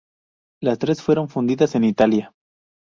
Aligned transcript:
Las 0.63 0.79
tres 0.79 0.99
fueron 0.99 1.29
fundidas 1.29 1.75
en 1.75 1.83
Italia. 1.83 2.33